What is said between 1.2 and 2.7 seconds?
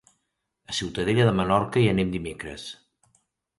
de Menorca hi anem dimecres.